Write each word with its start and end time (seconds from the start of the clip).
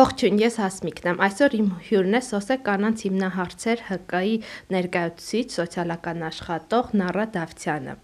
Ողջույն, 0.00 0.38
ես 0.40 0.54
Հասմիկն 0.62 1.08
եմ։ 1.10 1.18
Այսօր 1.26 1.54
իմ 1.58 1.66
հյուրն 1.84 2.16
է 2.16 2.20
Սոսե 2.24 2.54
կանանց 2.64 3.02
հիմնահարցեր 3.04 3.80
ՀԿ-ի 3.90 4.36
ներկայացուցիչ 4.72 5.48
սոցիալական 5.56 6.22
աշխատող 6.28 6.94
Նարա 7.00 7.24
Դավթյանը։ 7.34 7.96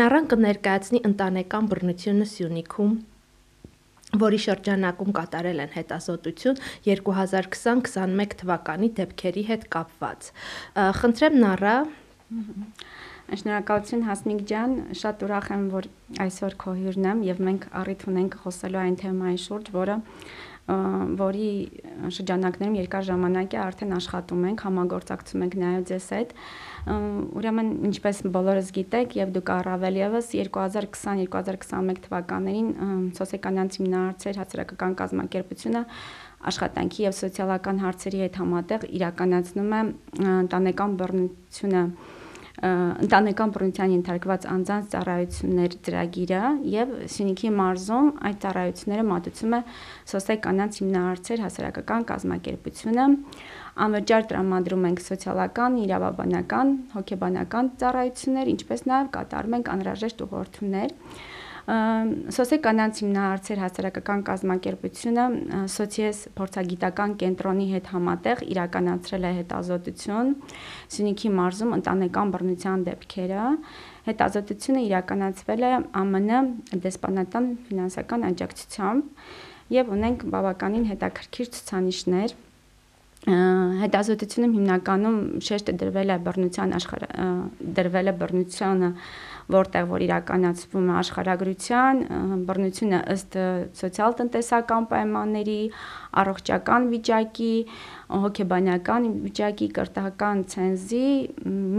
Նարան 0.00 0.26
կներկայացնի 0.32 1.00
ընտանեկան 1.10 1.68
բռնությունը 1.70 2.26
Սյունիքում 2.32 2.96
որի 4.26 4.40
շրջանակում 4.46 5.14
կատարել 5.20 5.62
են 5.66 5.72
հետազոտություն 5.76 6.60
2020-21 6.88 8.36
թվականի 8.42 8.90
դեպքերի 8.98 9.46
հետ 9.52 9.68
կապված։ 9.76 10.30
Խնդրեմ 10.98 11.38
Նարա 11.46 11.76
Շնորհակալություն 13.26 14.04
Հասմիկ 14.06 14.42
ջան, 14.46 14.74
շատ 14.98 15.22
ուրախ 15.26 15.46
եմ, 15.50 15.62
որ 15.72 15.86
այսօր 16.22 16.54
քո 16.62 16.74
հյուրն 16.78 17.08
եմ 17.10 17.22
եւ 17.26 17.40
մենք 17.48 17.64
առիթ 17.80 18.04
ունենք 18.06 18.36
խոսելու 18.42 18.80
այն 18.82 18.98
թեմայի 19.02 19.40
շուրջ, 19.46 19.70
որը 19.74 19.96
որի 20.66 21.50
շրջանակներում 22.10 22.76
երկար 22.80 23.04
ժամանակ 23.06 23.52
է 23.54 23.58
արդեն 23.62 23.92
աշխատում 23.96 24.46
ենք, 24.50 24.64
համագործակցում 24.66 25.44
ենք 25.46 25.54
նաև 25.62 25.84
ձեզ 25.90 26.08
հետ։ 26.16 26.32
Ուրեմն, 27.38 27.70
ինչպես 27.86 28.22
բոլորս 28.34 28.72
գիտեք, 28.74 29.14
եւ 29.20 29.32
դուք 29.36 29.52
առավել 29.56 30.00
եւս 30.02 30.30
2020-2021 30.34 32.02
թվականներին 32.06 32.68
սոցիալական 33.14 33.72
հիմնարարցեր 33.78 34.40
հասարակական 34.42 34.98
կազմակերպությունը 35.06 35.82
աշխատանքի 36.50 37.06
եւ 37.06 37.16
սոցիալական 37.16 37.82
հարցերի 37.86 38.20
հետ 38.26 38.38
համատեղ 38.42 38.90
իրականացնում 38.98 39.72
է 39.76 39.80
ընտանեկան 40.34 40.98
բռնությունը 41.00 41.82
ընտանեկան 42.56 43.50
բռնության 43.52 43.90
ենթարկված 43.92 44.44
անձանց 44.48 44.86
ծառայություններ 44.94 45.74
ծրագիրը 45.86 46.40
եւ 46.72 46.94
Սյունիքի 47.12 47.50
մարզում 47.56 48.08
այդ 48.30 48.38
ծառայությունները 48.44 49.04
մատուցում 49.10 49.56
է 49.56 49.60
Սոսե 50.12 50.36
կանանց 50.46 50.78
հիմնարարցեր 50.80 51.42
հասարակական 51.44 52.06
կազմակերպությունը 52.10 53.06
անվճար 53.86 54.28
տրամադրում 54.32 54.86
ենք 54.88 55.02
սոցիալական, 55.04 55.76
իրավաբանական, 55.84 56.68
հոգեբանական 56.96 57.72
ծառայություններ, 57.82 58.52
ինչպես 58.56 58.86
նաեւ 58.88 59.10
կատարում 59.20 59.56
ենք 59.60 59.72
անհրաժեշտ 59.76 60.24
ուղղորդումներ 60.24 60.96
Սոսե 61.66 62.56
կանանց 62.62 62.98
հիմնարարցեր 63.02 63.58
հասարակական 63.58 64.20
կազմակերպությունը 64.28 65.24
Սոցիես 65.72 66.20
փորձագիտական 66.38 67.16
կենտրոնի 67.22 67.66
հետ 67.72 67.90
համատեղ 67.90 68.42
իրականացրել 68.54 69.26
է 69.26 69.32
հետազոտություն 69.40 70.30
Սյունիքի 70.94 71.32
մարզում 71.40 71.74
ընտանեկան 71.80 72.32
բռնության 72.36 72.86
դեպքերը։ 72.86 73.50
Հետազոտությունը 74.06 74.86
իրականացվել 74.86 75.66
է 75.66 75.74
ԱՄՆ 76.06 76.40
դեսպանատան 76.86 77.52
ֆինանսական 77.66 78.30
աջակցությամբ 78.30 79.30
եւ 79.74 79.94
ունենք 79.98 80.26
բավականին 80.36 80.90
հետաքրքիր 80.94 81.54
ցուցանիշներ 81.56 82.38
հետազոտությունում 83.26 84.52
հիմնականում 84.54 85.16
շեշտը 85.42 85.72
դրվել 85.80 86.12
է 86.14 86.16
բռնության 86.26 86.74
աշխարհ 86.76 87.06
դրվել 87.78 88.10
է 88.10 88.12
բռնությանը 88.20 88.90
որտեղ 89.52 89.84
որ 89.90 90.04
իրականացվում 90.06 90.86
է 90.90 90.94
աշխարհագրության, 91.00 92.00
բռնությունը 92.48 93.00
ըստ 93.14 93.36
սոցիալ-տնտեսական 93.80 94.88
պայմանների, 94.90 95.60
առողջական 96.22 96.88
վիճակի, 96.94 97.52
հոգեբանական 98.26 99.08
վիճակի, 99.26 99.68
կրթական 99.78 100.42
ցենզի, 100.50 101.06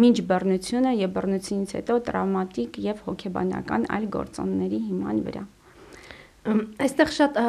մինչ 0.04 0.18
բռնությունը 0.32 0.96
եւ 1.02 1.14
բռնությունից 1.18 1.76
հետո 1.80 2.00
տրավմատիկ 2.08 2.80
եւ 2.88 3.04
հոգեբանական 3.10 3.90
այլ 3.98 4.08
գործոնների 4.16 4.82
հիման 4.88 5.22
վրա։ 5.28 5.44
Այստեղ 6.88 7.14
շատ 7.18 7.42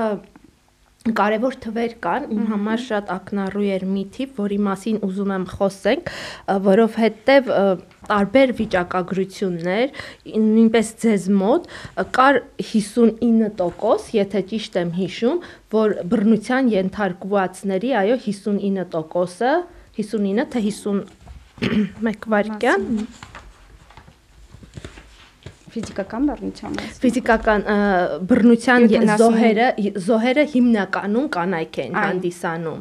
կարևոր 1.17 1.57
թվեր 1.65 1.95
կան, 2.05 2.27
իմ 2.35 2.45
համար 2.53 2.83
շատ 2.85 3.13
ակնառու 3.15 3.67
էր 3.77 3.85
մի 3.89 4.05
թիվ, 4.17 4.33
որի 4.39 4.59
մասին 4.67 4.99
ուզում 5.09 5.33
եմ 5.37 5.47
խոսենք, 5.53 6.13
որովհետև 6.69 7.51
տարբեր 8.09 8.53
վիճակագրություններ, 8.59 9.95
նույնպես 10.49 10.93
ձեզ 11.05 11.29
մոտ 11.39 11.69
կար 12.19 12.41
59%, 12.73 14.13
եթե 14.19 14.45
ճիշտ 14.53 14.79
եմ 14.83 14.93
հիշում, 14.99 15.43
որ 15.79 15.97
բռնության 16.13 16.71
ենթարկվածների, 16.75 17.93
այո, 18.03 18.21
59%-ը, 18.29 19.57
59 19.99 20.49
թե 20.55 20.65
51 20.69 22.27
վայրկյան 22.33 22.85
ֆիզիկական 25.75 26.29
բռնության 26.29 26.75
մասին։ 26.79 26.99
Ֆիզիկական 27.03 27.65
բռնության 28.31 28.87
զոհերը 29.21 29.69
զոհերը 30.09 30.45
հիմնականում 30.55 31.29
կանայք 31.37 31.79
են 31.85 31.99
հանդիսանում։ 31.99 32.81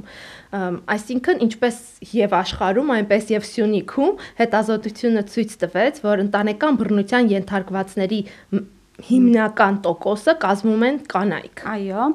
Այսինքն 0.96 1.42
ինչպես 1.48 1.78
եւ 2.18 2.36
աշխարհում, 2.38 2.92
այնպես 2.98 3.32
եւ 3.36 3.48
Սյունիքում 3.52 4.14
հետազոտությունը 4.40 5.24
ցույց 5.34 5.56
տվեց, 5.64 6.02
որ 6.08 6.24
ընտանեկան 6.28 6.80
բռնության 6.82 7.32
ենթարկվածների 7.36 8.22
հիմնական 9.06 9.76
տոկոսը 9.86 10.34
կազմում 10.42 10.84
են 10.88 10.96
կանայք։ 11.12 11.62
Այո, 11.70 12.06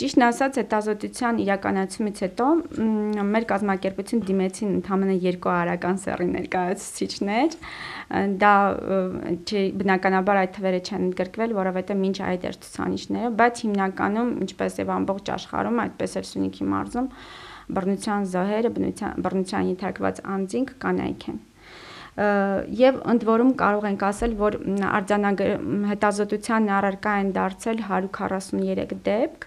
ճիշտն 0.00 0.24
ասած 0.26 0.58
հետազոտության 0.58 1.38
իրականացումից 1.44 2.22
հետո 2.24 2.48
մեր 3.30 3.46
կազմակերպություն 3.52 4.24
դիմեցին 4.30 4.72
ընդհանրապես 4.80 5.28
երկու 5.28 5.52
արական 5.54 6.00
սեռի 6.02 6.28
ներկայացուցիչներ։ 6.32 7.56
Դա 8.42 8.52
չէ, 9.46 9.64
բնականաբար 9.84 10.42
այդ 10.42 10.54
թվերը 10.58 10.82
չեն 10.82 11.08
ընդգրկվել, 11.08 11.56
որովհետև 11.62 12.02
մինչ 12.02 12.18
այդ 12.34 12.48
էր 12.50 12.60
ցուցանիշները, 12.66 13.32
բայց 13.38 13.64
հիմնականում, 13.64 14.36
ինչպես 14.44 14.78
եւ 14.82 14.94
ամբողջ 14.98 15.34
աշխարհում, 15.38 15.82
այդպես 15.86 16.18
էլ 16.20 16.30
Սյունիքի 16.34 16.70
մարզում 16.74 17.10
բռնության 17.74 18.30
զոհերը, 18.34 18.70
բռնության 18.76 19.24
բռնության 19.24 19.68
ենթարկված 19.72 20.24
անձինք 20.34 20.78
կանայք 20.84 21.28
են 21.32 21.38
եւ 22.14 22.98
ընդ 23.10 23.24
որում 23.26 23.48
կարող 23.58 23.86
ենք 23.88 24.02
ասել, 24.06 24.34
որ 24.38 24.56
արձանագ 24.86 25.40
հետազոտության 25.90 26.68
առարկա 26.76 27.14
են 27.22 27.32
դարձել 27.34 27.80
143 27.88 29.00
դեպք։ 29.08 29.46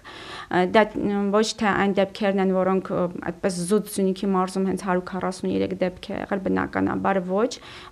Դա 0.76 0.84
ոչ 1.32 1.46
թե 1.62 1.70
այն 1.72 1.96
դեպքերն 2.02 2.44
են, 2.44 2.52
որոնք 2.58 2.92
այդպես 3.32 3.62
զուտ 3.72 3.94
Սյունիքի 3.96 4.30
մարզում 4.36 4.68
հենց 4.72 4.84
143 4.88 5.78
դեպք 5.86 6.10
է 6.12 6.18
եղել, 6.18 6.44
բնականաբար 6.48 7.22
ոչ։ 7.32 7.52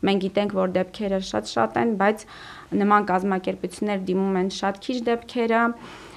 Մենք 0.10 0.26
գիտենք, 0.28 0.58
որ 0.60 0.76
դեպքերը 0.76 1.22
շատ-շատ 1.32 1.80
են, 1.86 1.96
բայց 2.04 2.28
նման 2.84 3.08
կազմակերպություններ 3.16 4.04
դիմում 4.12 4.40
են 4.44 4.52
շատ 4.60 4.84
քիչ 4.84 4.98
դեպքերը 5.08 5.64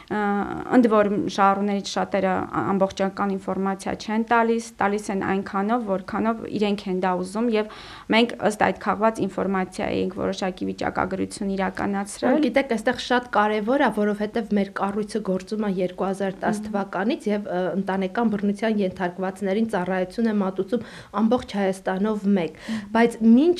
ընդ 0.08 0.86
որում 0.88 1.16
շահառուներից 1.34 1.91
շատերը 1.92 2.34
ամբողջական 2.58 3.32
ինֆորմացիա 3.34 3.92
չեն 3.98 4.22
տալիս, 4.30 4.69
տալիս 4.80 5.08
են 5.12 5.24
այնքանով, 5.32 5.82
որքանով 5.88 6.41
իրենք 6.58 6.84
են 6.88 7.02
դա 7.04 7.10
ուզում 7.20 7.50
եւ 7.52 7.74
մենք 8.14 8.32
ըստ 8.48 8.64
այդ 8.69 8.80
քաղված 8.86 9.20
ինֆորմացիայի 9.28 10.00
ենք 10.04 10.16
որոշակի 10.22 10.69
վիճակագրություն 10.70 11.52
իրականացրել։ 11.58 12.41
Գիտեք, 12.48 12.72
այստեղ 12.78 13.02
շատ 13.08 13.28
կարեւոր 13.36 13.84
է, 13.84 13.91
որովհետեւ 13.98 14.52
մեր 14.58 14.72
կառույցը 14.80 15.22
գործում 15.28 15.69
է 15.69 15.72
2010 15.76 16.62
թվականից 16.69 17.28
եւ 17.28 17.52
ընտանեկան 17.58 18.32
բռնության 18.32 18.82
ենթարկվածներին 18.88 19.70
ծառայություն 19.76 20.32
է 20.32 20.36
մատուցում 20.40 20.88
ամբողջ 21.20 21.56
Հայաստանով 21.58 22.28
մեկ, 22.38 22.60
բայց 22.96 23.20
ինչ 23.28 23.58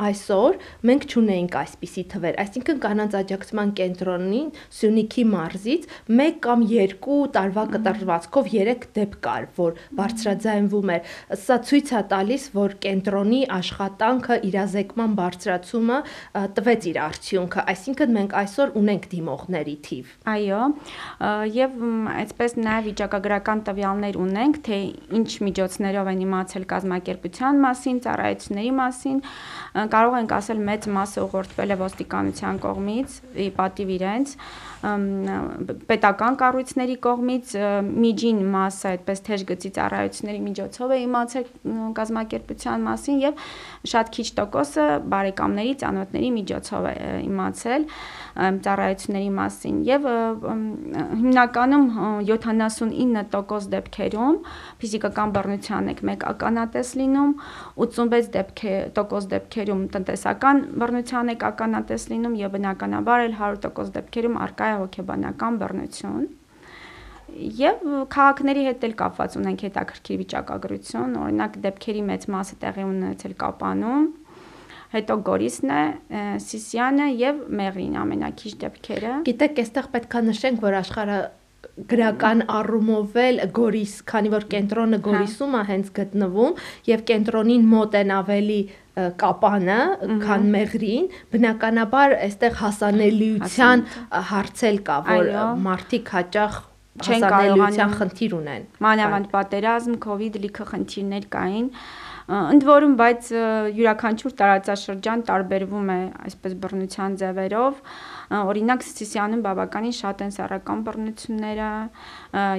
այսօր 0.00 0.58
մենք 0.90 1.06
ճունեինք 1.12 1.56
այսպիսի 1.60 2.04
թվեր, 2.12 2.38
այսինքն 2.44 2.80
կանանց 2.84 3.16
աջակցման 3.20 3.72
կենտրոնին 3.80 4.48
Սյունիքի 4.80 5.24
մարզից 5.30 5.86
1 6.10 6.38
կամ 6.46 6.64
2 6.70 7.18
տարվա 7.36 7.64
կտրվածքով 7.74 8.50
3 8.54 8.86
դեպք 8.96 9.18
կար, 9.26 9.46
որ 9.60 9.80
բարձրաձայնվում 10.00 10.92
էր։ 10.94 11.14
Սա 11.40 11.58
ցույց 11.70 11.92
է 12.00 12.02
տալիս, 12.10 12.46
որ 12.56 12.76
կենտրոնի 12.84 13.40
աշխատանքը 13.60 14.38
իրազեկման 14.50 15.16
բարձրացումը 15.20 15.98
տվեց 16.60 16.88
իր 16.90 17.00
արդյունքը, 17.04 17.64
այսինքն 17.74 18.14
մենք 18.16 18.36
այսօր 18.40 18.74
ունենք 18.80 19.08
դիմողների 19.14 19.76
թիվ։ 19.90 20.14
Այո, 20.30 20.62
եւ 21.60 21.76
այսպես 22.14 22.56
նաեւ 22.60 22.88
վիճակագրական 22.90 23.62
տվյալներ 23.68 24.18
ունենք, 24.20 24.60
թե 24.66 24.78
ինչ 25.20 25.30
միջոցներով 25.50 26.10
են 26.10 26.24
իմացել 26.26 26.66
կազմակերպության 26.70 27.60
մասին, 27.64 28.00
ծառայությունների 28.06 28.72
մասին, 28.80 29.18
կարող 29.94 30.16
ենք 30.20 30.32
ասել 30.36 30.60
մեծ 30.68 30.86
մասը 30.96 31.22
ուղղորդվել 31.24 31.74
է 31.74 31.76
ոստիկանության 31.80 32.60
կողմից, 32.64 33.16
ի 33.44 33.48
պատիվ 33.58 33.92
իրենց, 33.96 34.34
պետական 34.80 36.36
կառույցների 36.40 36.94
կողմից 37.04 37.50
միջին 37.84 38.38
մասը 38.54 38.86
այդպես 38.90 39.22
թեժ 39.26 39.42
գծի 39.50 39.70
ծառայությունների 39.76 40.40
միջոցով 40.46 40.94
է 40.94 40.98
իմացել 41.04 41.50
կազմակերպության 41.98 42.86
մասին 42.86 43.18
եւ 43.20 43.42
շատ 43.92 44.12
քիչ 44.16 44.26
տոկոսը 44.40 44.86
բարեկամների, 45.12 45.74
ծանոթների 45.84 46.30
միջոցով 46.38 46.88
է 46.90 46.94
իմացել 47.26 47.84
ծառայությունների 48.64 49.30
մասին 49.36 49.76
եւ 49.90 50.08
հիմնականում 51.20 51.86
79% 52.30 53.68
դեպքերում 53.74 54.40
ֆիզիկական 54.80 55.34
բռնության 55.36 55.92
եք 55.92 56.02
մեկ 56.08 56.26
ականատես 56.30 56.94
լինում, 57.00 57.32
86 57.84 58.32
դեպքե 58.38 58.74
տոկոս 58.96 59.28
դեպքերում 59.34 59.82
տնտեսական 59.96 60.64
բռնության 60.80 61.34
եք 61.34 61.46
ականատես 61.50 62.08
լինում 62.14 62.40
եւ 62.40 62.54
բնականաբար 62.56 63.26
էլ 63.28 63.36
100% 63.40 63.94
դեպքերում 63.98 64.40
արկա 64.46 64.69
է 64.70 64.76
հոգեբանական 64.84 65.58
բռնություն 65.64 66.28
Եվ 67.30 67.82
քաղաքների 68.10 68.62
հետ 68.66 68.84
էլ 68.88 68.94
կապված 68.98 69.34
ունենք 69.38 69.60
հետաքրքիր 69.66 70.18
վիճակագրություն, 70.20 71.12
օրինակ 71.24 71.58
դեպքերի 71.66 72.02
մեծ 72.08 72.24
մասը 72.34 72.56
տեղի 72.64 72.86
ունեցել 72.90 73.34
Կապանում, 73.42 74.06
հետո 74.94 75.16
Գորիսն 75.28 75.72
է, 75.76 75.82
Սիսյանը 76.46 77.06
եւ 77.20 77.42
Մեղրին 77.60 77.98
ամենակիչ 78.00 78.52
դեպքերը։ 78.64 79.12
Գիտեք, 79.30 79.60
այստեղ 79.62 79.90
պետքա 79.94 80.22
նշենք, 80.30 80.64
որ 80.66 80.78
աշխարհը 80.80 81.20
գրական 81.90 82.44
առումով 82.50 83.16
էլ 83.20 83.40
Գորիս, 83.56 83.94
քանի 84.10 84.32
որ 84.34 84.46
կենտրոնը 84.52 84.98
հա։ 85.00 85.04
Գորիսում 85.06 85.56
է 85.56 85.62
հենց 85.70 85.90
գտնվում 85.98 86.58
եւ 86.90 87.04
կենտրոնին 87.10 87.68
մոտ 87.70 87.96
են 88.00 88.12
ավելի 88.16 88.60
կապանը, 89.20 89.78
քան 90.24 90.48
մեղրին, 90.54 91.06
բնականաբար 91.32 92.16
այստեղ 92.26 92.58
հասանելիության 92.60 93.84
հարցել 94.30 94.82
կա, 94.90 94.98
որ 95.08 95.30
մարդիկ 95.68 96.12
հաճախ 96.16 96.60
չեն 97.00 97.26
կարողանում 97.32 97.96
խնդիր 98.00 98.36
ունեն։ 98.40 98.64
Մանավանդ 98.84 99.28
պատերազմ, 99.32 99.98
իդ 100.26 100.38
լիքը 100.44 100.64
խնդիրներ 100.70 101.26
կային, 101.32 101.68
ընդ 102.30 102.66
որում 102.66 102.96
բայց 103.00 103.28
յուրաքանչյուր 103.78 104.34
տարածաշրջան 104.40 105.22
տարբերվում 105.30 105.88
է 105.94 106.00
այսպես 106.28 106.52
բռնության 106.64 107.16
ձևերով 107.22 107.80
օրինակ 108.30 108.84
Սիսիանում 108.86 109.40
բավականին 109.42 109.94
շատ 109.96 110.20
են 110.26 110.32
սեռական 110.36 110.82
բռնությունները 110.86 111.70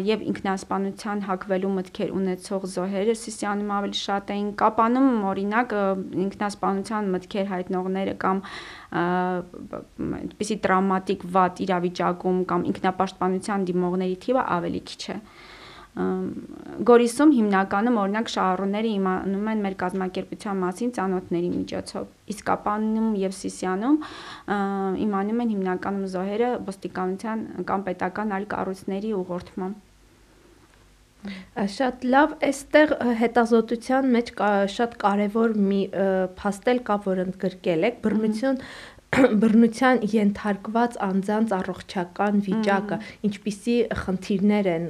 եւ 0.07 0.25
ինքնասպանության 0.31 1.21
հակվելու 1.27 1.71
մտքեր 1.77 2.11
ունեցող 2.19 2.65
զոհերը 2.73 3.15
Սիսիանում 3.21 3.71
ավելի 3.77 3.99
շատ 4.01 4.33
էին 4.35 4.49
կապանում 4.61 5.07
օրինակ 5.31 5.75
ինքնասպանության 6.25 7.09
մտքեր 7.15 7.47
հայտնողները 7.53 8.17
կամ 8.25 8.43
այդպիսի 10.19 10.59
տրավմատիկ 10.67 11.25
վատ 11.39 11.63
իրավիճակում 11.67 12.43
կամ 12.51 12.67
ինքնապաշտպանության 12.73 13.65
դիմողների 13.71 14.19
թիվը 14.27 14.45
ավելի 14.59 14.83
քիչ 14.91 15.03
է 15.15 15.19
Գորիսում 15.91 17.31
հիմնականում 17.35 17.97
օրինակ 17.99 18.29
շահառուները 18.31 18.91
իմանում 18.95 19.47
են 19.51 19.63
մեր 19.65 19.73
կազմակերպության 19.81 20.59
մասին 20.61 20.93
ցանոթների 20.95 21.49
միջոցով։ 21.55 22.05
Իսկ 22.31 22.45
Կապանում 22.47 23.09
եւ 23.19 23.35
Սիսիանում 23.35 23.97
իմանում 25.05 25.41
են 25.43 25.51
հիմնականում 25.51 26.05
զոհերը 26.15 26.51
ոստիկանության 26.71 27.45
կամ 27.67 27.83
պետական 27.91 28.35
այլ 28.37 28.45
կառույցների 28.55 29.11
ուղղորդմամբ։ 29.19 29.87
Շատ 31.75 32.05
լավ, 32.13 32.31
այստեղ 32.47 32.93
հետազոտության 33.19 34.07
մեջ 34.15 34.31
շատ 34.73 34.95
կարևոր 35.03 35.51
մի 35.67 35.81
փաստել 36.39 36.79
կա, 36.87 36.95
որ 37.05 37.21
ընդգրկել 37.27 37.87
եք, 37.91 37.99
բռնություն 38.01 38.57
բռնության 39.11 39.97
ենթարկված 40.07 40.93
անձանց 41.03 41.53
առողջական 41.57 42.37
վիճակը, 42.45 42.97
ինչպիսի 43.27 43.73
խնդիրներ 44.01 44.67
են 44.71 44.85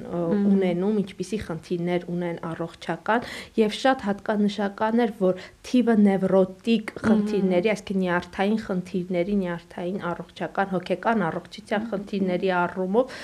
ունենում, 0.52 1.00
ինչպիսի 1.02 1.40
խնդիրներ 1.48 2.06
ունեն 2.14 2.38
առողջական 2.52 3.26
եւ 3.58 3.74
շատ 3.82 4.06
հատկանշական 4.06 5.02
էր, 5.02 5.14
որ 5.22 5.42
թիվը 5.66 5.96
նևրոտիկ 6.06 6.94
խնդիրների, 7.02 7.72
այսինքն 7.74 8.02
նյարդային 8.02 8.62
խնդիրների, 8.62 9.38
նյարդային 9.42 10.00
առողջական, 10.12 10.70
հոգեկան 10.76 11.26
առողջության 11.32 11.90
խնդիրների 11.90 12.54
առումով 12.62 13.18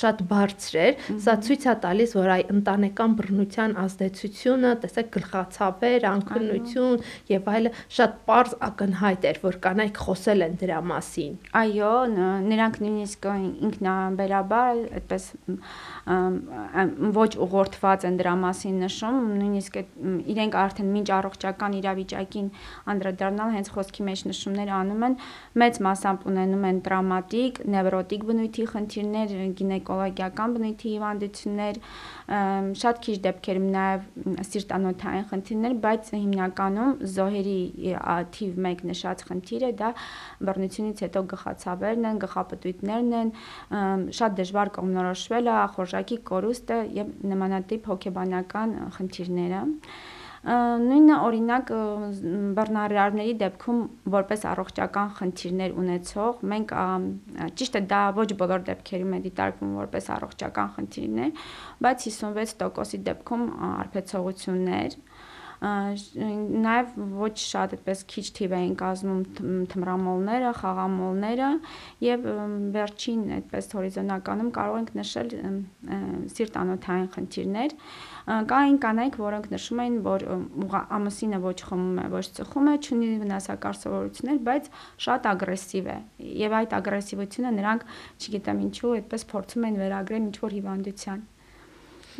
շատ 0.00 0.24
բարձր 0.32 0.80
էր։ 0.80 0.98
Սա 1.20 1.36
ցույց 1.44 1.68
է 1.68 1.76
տալիս, 1.84 2.16
որ 2.16 2.32
այ 2.40 2.42
ընտանեկան 2.56 3.18
բռնության 3.20 3.76
ազդեցությունը, 3.84 4.72
տեսեք, 4.80 5.12
գլխացավեր, 5.20 6.08
անքնություն 6.14 7.06
եւ 7.28 7.52
այլը 7.60 7.74
շատ 8.00 8.18
པարզ 8.24 8.58
ակնհայտ 8.70 9.30
էր, 9.30 9.40
որ 9.44 9.60
կանայք 9.68 10.00
խոսել 10.00 10.29
խոսել 10.30 10.44
են 10.46 10.54
դրա 10.60 10.78
մասին։ 10.86 11.32
Այո, 11.58 11.90
նրանք 12.46 12.76
նույնիսկ 12.84 13.26
ինքնաբերաբար 13.66 14.80
այդպես 15.00 15.24
ոչ 17.16 17.30
ուղղորդված 17.46 18.06
են 18.06 18.18
դրա 18.20 18.34
մասին 18.44 18.76
նշում, 18.84 19.18
նույնիսկ 19.40 19.78
իրենք 20.30 20.58
արդեն 20.60 20.92
մինչ 20.94 21.08
առողջական 21.18 21.76
իրավիճակին 21.80 22.48
անդրադառնալ 22.94 23.54
հենց 23.56 23.70
խոսքի 23.74 24.06
մեջ 24.10 24.24
նշումներ 24.30 24.72
անում 24.78 25.04
են, 25.10 25.18
մեծ 25.62 25.80
մասամբ 25.90 26.26
ունենում 26.30 26.64
են 26.70 26.80
տրավմատիկ, 26.86 27.60
նևրոտիկ 27.74 28.26
բնույթի 28.30 28.64
խնդիրներ, 28.70 29.34
գինեկոլոգիական 29.60 30.56
բնույթի 30.60 30.94
հիվանդություններ, 30.94 31.82
շատ 32.80 33.02
քիչ 33.06 33.16
դեպքերում 33.26 33.68
նաև 33.74 34.06
սիրտանոթային 34.50 35.28
խնդիրներ, 35.30 35.76
բայց 35.86 36.12
հիմնականում 36.20 36.92
զոհերի 37.16 37.60
թիվ 38.36 38.60
1 38.70 38.84
նշած 38.90 39.24
խնդիրը 39.30 39.70
դա 39.80 39.90
բռնությունից 40.46 41.02
հետո 41.06 41.24
գլխացավերն 41.32 42.08
են, 42.10 42.22
գլխապտույտներն 42.26 43.12
են, 43.20 43.34
շատ 44.20 44.38
դժվար 44.40 44.72
կողմնորոշվել 44.78 45.50
է 45.50 45.58
ախորժակի 45.64 46.22
կորուստը 46.30 46.80
եւ 47.00 47.12
նմանատիպ 47.34 47.92
հոգեբանական 47.94 48.74
խնդիրները 48.96 49.66
նույնը 50.40 51.16
օրինակ 51.20 51.70
բռնարարների 52.56 53.32
դեպքում 53.42 53.80
որպես 54.14 54.44
առողջական 54.48 55.10
խնդիրներ 55.18 55.74
ունեցող 55.82 56.38
մենք 56.52 56.72
ճիշտ 57.60 57.76
է 57.76 57.82
դա 57.90 58.00
ոչ 58.16 58.28
բոլոր 58.40 58.64
դեպքերում 58.70 59.12
է 59.18 59.20
դիտարկվում 59.26 59.74
որպես 59.80 60.08
առողջական 60.16 60.72
խնդիրներ 60.78 61.44
բայց 61.84 62.06
56%-ի 62.08 63.02
դեպքում 63.10 63.44
արբեցողություններ 63.68 64.96
նաև 65.60 66.92
ոչ 67.20 67.34
շատ 67.36 67.74
այդպես 67.76 68.04
քիչ 68.12 68.24
թիվ 68.38 68.54
էին 68.60 68.76
կազմում 68.80 69.18
թմրամոլները, 69.72 70.52
խաղամոլները 70.60 71.50
եւ 72.06 72.28
վերջին 72.76 73.26
այդպես 73.40 73.68
հորիզոնականում 73.76 74.50
կարող 74.56 74.78
ենք 74.80 74.94
նշել 75.00 75.34
սիրտանոթային 76.36 77.10
խնդիրներ, 77.16 77.76
Կային 78.30 78.76
կանայք, 78.78 79.16
որոնք 79.18 79.46
նշում 79.50 79.80
էին, 79.82 79.94
որ 80.04 80.24
ամուսինը 80.96 81.38
ոչ 81.42 81.54
խմում 81.66 81.96
է, 81.98 82.04
ոչ 82.12 82.22
ծխում 82.36 82.68
է, 82.70 82.74
ունի 82.94 83.08
վնասակար 83.22 83.78
սովորություններ, 83.80 84.38
բայց 84.46 84.68
շատ 85.06 85.26
ագրեսիվ 85.32 85.90
է։ 85.90 85.98
Եվ 86.44 86.56
այդ 86.60 86.76
ագրեսիվությունը 86.78 87.52
նրանք, 87.58 87.84
չգիտեմ 88.20 88.62
ինչու, 88.68 88.94
այդպես 89.00 89.26
փորձում 89.34 89.68
են 89.70 89.80
վերագրել 89.82 90.26
ինչ-որ 90.30 90.56
հիվանդության։ 90.60 91.24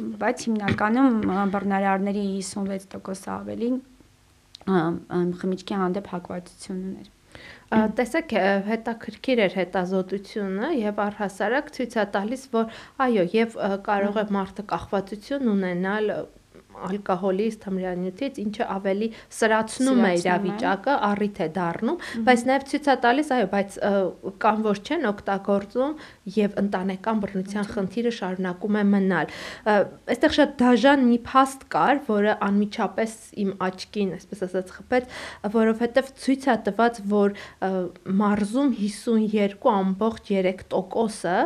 Բայց 0.01 0.45
հիմնականում 0.49 1.17
բռնարարների 1.55 2.27
56%-ը 2.41 3.33
ավելին 3.37 3.81
խմիչքի 5.41 5.81
հանդեպ 5.81 6.13
հակվածություն 6.15 6.85
ուներ 6.91 7.09
տեսեք 7.99 8.33
հետաքրքիր 8.67 9.41
էր 9.47 9.57
հետազոտությունը 9.61 10.71
եւ 10.81 11.01
առհասարակ 11.05 11.71
ցույց 11.77 11.97
է 12.03 12.05
տալիս 12.17 12.43
որ 12.55 12.81
այո 13.07 13.25
եւ 13.35 13.57
կարող 13.87 14.19
է 14.21 14.25
մարդը 14.37 14.65
կախվածություն 14.73 15.53
ունենալ 15.55 16.11
ալկոհոլից, 16.89 17.55
թմրանյութից, 17.65 18.35
ինչը 18.45 18.65
ավելի 18.77 19.09
սրացնում 19.41 20.01
է 20.01 20.13
իրավիճակը, 20.21 20.95
առիթ 21.11 21.37
է 21.41 21.49
դառնում, 21.61 21.99
բայց 22.27 22.41
նաև 22.51 22.63
ցույց 22.71 22.85
է 22.91 22.97
տալիս, 23.05 23.29
այո, 23.37 23.47
բայց 23.55 23.71
կան 24.45 24.59
որ 24.67 24.77
չեն 24.81 25.03
օգտագործում 25.11 25.93
եւ 26.41 26.51
ընտանեկան 26.65 27.17
բռնության 27.25 27.67
խնդիրը 27.71 28.13
շարունակում 28.21 28.75
է 28.81 28.83
մնալ։ 28.91 29.27
Այստեղ 30.11 30.33
շատ 30.37 30.51
դաժան 30.61 31.01
մի 31.11 31.19
փաստ 31.31 31.61
կար, 31.75 31.97
որը 32.11 32.33
անմիջապես 32.47 33.11
իմ 33.45 33.51
աչքին, 33.67 34.11
այսպես 34.17 34.41
ասած, 34.47 34.67
խփեց, 34.77 35.05
որովհետեւ 35.57 36.07
ցույց 36.25 36.43
է 36.51 36.53
տված, 36.71 36.95
որ 37.11 37.29
մարզում 38.21 38.71
52.3%-ը 38.81 41.39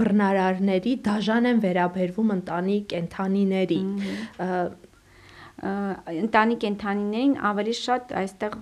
բռնարարների 0.00 0.92
դաժան 1.06 1.44
են 1.52 1.58
վերաբերվում 1.64 2.28
ընտանի 2.36 2.78
կենթանիների 2.92 3.80
uh, 4.56 4.68
ընտանի 5.56 6.56
կենթանիներին 6.60 7.30
ավելի 7.48 7.74
շատ 7.78 8.10
այստեղ 8.20 8.56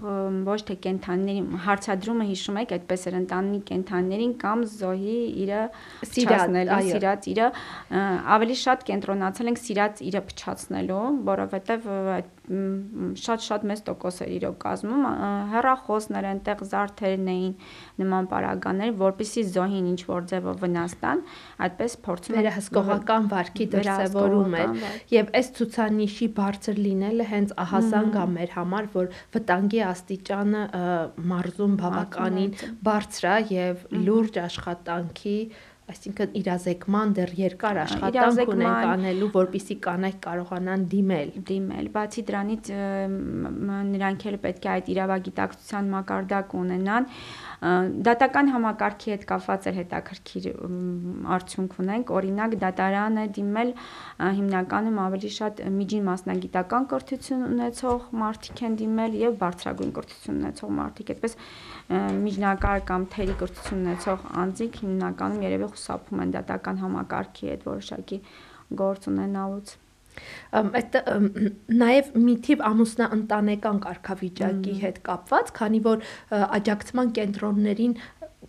ոչ 0.46 0.58
թե 0.68 0.76
կենթանիների 0.84 1.58
հարցադրումը 1.64 2.26
հիշում 2.28 2.60
եք 2.62 2.74
այդպես 2.76 3.06
էր 3.10 3.16
ընտանի 3.18 3.58
կենթանիներին 3.70 4.34
կամ 4.44 4.62
զոհի 4.74 5.16
իրը 5.44 5.62
փչացնելու 6.04 6.78
սիրած 6.92 7.26
իրը 7.34 7.48
ավելի 8.36 8.58
շատ 8.62 8.86
կենտրոնացել 8.92 9.50
ենք 9.50 9.62
սիրած 9.64 10.04
իրը 10.12 10.22
փչացնելու 10.30 11.02
որովհետև 11.34 11.90
այդ 12.14 12.32
շատ-շատ 12.44 13.62
մեծ 13.70 13.82
տոկոս 13.88 14.18
էր 14.24 14.32
իրոք 14.36 14.56
կազմում 14.60 15.04
հեռախոսներ 15.52 16.26
այնտեղ 16.30 16.64
զարդերն 16.68 17.30
էին 17.34 17.54
նման 18.02 18.28
պարագաներ 18.28 18.90
որպիսի 19.00 19.44
զոհին 19.54 19.86
ինչ 19.94 20.00
որ 20.10 20.26
ձևով 20.32 20.58
վնաս 20.64 20.96
տան 21.00 21.22
այդպես 21.64 21.96
փորձում 22.04 22.36
էր 22.42 22.48
հսկողական 22.58 23.30
վարքի 23.32 23.68
դրսևորում 23.74 24.56
էր 24.60 24.84
եւ 25.14 25.32
այս 25.40 25.50
ցուցանիշի 25.56 26.28
բարձր 26.36 26.83
լինելը 26.86 27.28
հենց 27.34 27.54
ահազանգ 27.64 28.18
է 28.22 28.24
մեր 28.38 28.56
համար 28.58 28.90
որ 28.94 29.12
վտանգի 29.36 29.84
աստիճանը 29.90 30.64
մարզում 31.34 31.76
բավականին 31.84 32.56
բարձր 32.88 33.30
է 33.34 33.36
եւ 33.54 33.86
լուրջ 34.08 34.42
աշխատանքի 34.44 35.38
այսինքն 35.84 36.36
իրազեկման 36.40 37.10
դեռ 37.16 37.32
երկար 37.36 37.78
աշխատանք 37.82 38.52
ունենք 38.54 38.86
անելու, 38.88 39.26
որpիսի 39.34 39.74
կանայք 39.84 40.16
կարողանան 40.24 40.84
դիմել։ 40.94 41.32
Դիմել։ 41.50 41.90
Բացի 41.96 42.24
դրանից 42.30 42.70
նրանք 43.90 44.24
էլ 44.30 44.38
պետք 44.46 44.64
է 44.64 44.70
այդ 44.74 44.88
իրավագիտակցության 44.94 45.90
մակարդակ 45.94 46.54
ունենան, 46.62 47.08
դատական 47.64 48.50
համակարգի 48.52 49.12
հետ 49.14 49.22
կապված 49.28 49.66
էր 49.70 49.76
հետաքրքիր 49.78 50.46
արդյունք 51.36 51.76
ունենք 51.84 52.10
օրինակ 52.18 52.56
դատարանը 52.64 53.24
դիմել 53.38 53.70
հիմնականում 54.38 54.98
ավելի 55.04 55.30
շատ 55.36 55.62
միջին 55.76 56.04
մասնագիտական 56.08 56.88
կրթություն 56.92 57.46
ունեցող 57.48 58.08
մարդիկ 58.24 58.64
են 58.68 58.76
դիմել 58.82 59.16
եւ 59.22 59.38
բարձրագույն 59.44 59.94
կրթություն 60.00 60.40
ունեցող 60.42 60.74
մարդիկ 60.80 61.14
այդպես 61.14 61.38
միջնակարգ 62.26 62.88
կամ 62.90 63.08
թերի 63.14 63.38
կրթություն 63.44 63.80
ունեցող 63.84 64.26
անձիկ 64.44 64.82
հիմնականում 64.84 65.46
երևի 65.48 65.70
խուսափում 65.72 66.24
են 66.26 66.36
դատական 66.36 66.84
համակարգի 66.84 67.50
հետ 67.54 67.66
որոշակի 67.70 68.20
գործ 68.84 69.08
ունենալուց 69.14 69.74
այդ 70.54 70.98
նաև 71.84 72.10
մի 72.24 72.34
թիվ 72.48 72.66
ամուսնաընտանեկան 72.70 73.80
կարգավիճակի 73.86 74.74
հետ 74.84 75.00
կապված, 75.08 75.54
քանի 75.58 75.80
որ 75.88 76.04
աջակցման 76.58 77.10
կենտրոններին 77.18 77.96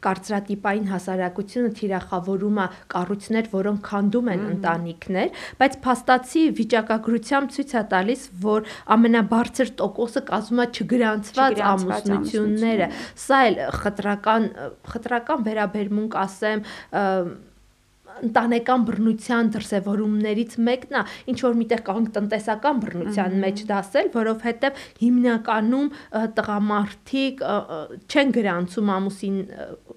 կարծրատիպային 0.03 0.89
հասարակությունը 0.91 1.71
թիրախավորում 1.79 2.59
է 2.61 2.65
կառույցներ, 2.93 3.49
որոնք 3.53 3.81
քանդում 3.89 4.29
են 4.33 4.43
ընտանիքներ, 4.49 5.41
բայց 5.61 5.77
փաստացի 5.85 6.43
վիճակագրությամբ 6.59 7.55
ցույց 7.55 7.73
է 7.79 7.83
տալիս, 7.95 8.27
որ 8.45 8.69
ամենաբարձր 8.97 9.73
տոկոսը 9.81 10.23
կազմում 10.29 10.63
է 10.65 10.67
չգրանցված 10.75 11.63
ամուսնությունները։ 11.71 12.91
Սա 13.25 13.41
էլ 13.49 13.59
խտրական 13.79 14.47
խտրական 14.93 15.49
վերաբերմունք 15.49 16.21
ասեմ 16.25 16.65
ընտանեկան 18.23 18.85
բռնության 18.89 19.51
դրսևորումներից 19.55 20.57
մեկն 20.69 20.99
է, 20.99 21.03
ինչ 21.31 21.37
որ 21.45 21.57
միտեղ 21.61 21.81
կարող 21.89 22.09
տնտեսական 22.15 22.81
բռնության 22.85 23.35
մեջ 23.45 23.63
դասել, 23.71 24.11
որովհետև 24.15 24.83
հիմնականում 25.01 25.89
տղամարդիկ 26.39 27.43
չեն 28.05 28.35
գրանցում 28.39 28.93
ամուսին 28.95 29.39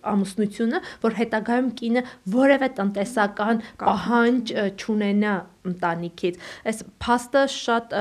ամուսնությունը, 0.09 0.81
որ 1.03 1.15
հետագայում 1.19 1.71
կինը 1.79 2.03
որևէ 2.35 2.69
տնտեսական 2.79 3.63
պահանջ 3.83 4.53
չունենա 4.79 5.35
ընտանիքից։ 5.69 6.41
Այս 6.71 6.83
փաստը 7.05 7.45
շատ 7.55 7.97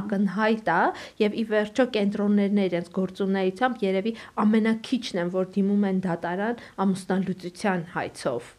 ակնհայտ 0.00 0.72
է 0.78 0.80
եւ 1.24 1.38
ի 1.42 1.46
վերջո 1.52 1.88
կենտրոններն 1.98 2.64
իրենց 2.64 2.90
գործունեությամբ 2.98 3.86
երևի 3.90 4.16
ամենակիչն 4.46 5.24
են, 5.24 5.32
որ 5.38 5.48
դիմում 5.58 5.88
են 5.92 6.04
դատարան 6.08 6.68
ամուսնալուծության 6.86 7.88
հայցով 7.98 8.52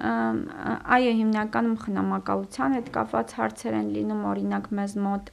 այո 0.00 1.12
հիմնականում 1.18 1.74
խնամակալության 1.82 2.76
հետ 2.78 2.88
կապված 2.96 3.34
հարցեր 3.38 3.74
են 3.80 3.90
լինում 3.96 4.22
օրինակ 4.32 4.70
մեզ 4.78 4.94
մոտ 5.06 5.32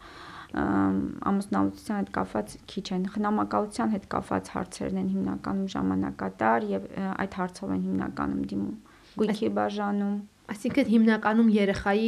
ամուսնալուծության 0.49 1.99
հետ 2.01 2.11
կապված 2.17 2.53
քիչ 2.73 2.85
են 2.97 3.05
խնամակալության 3.13 3.93
հետ 3.95 4.05
կապված 4.13 4.51
հարցերն 4.55 4.99
են 5.03 5.09
հիմնականում 5.13 5.69
ժամանակատար 5.75 6.67
եւ 6.73 6.87
այդ 7.09 7.37
հարցով 7.39 7.73
են 7.75 7.83
հիմնականում 7.87 8.43
դիմում 8.49 8.75
գույքի 9.21 9.49
բաժանում 9.59 10.15
Այսինքն 10.49 10.87
հիմնականում 10.89 11.49
երեխայի 11.53 12.07